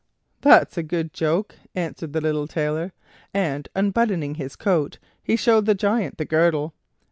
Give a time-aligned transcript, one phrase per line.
[0.41, 2.91] "That's a good joke," answered the little Tailor,
[3.35, 6.73] and unbuttoning his coat he showed the Giant the girdle.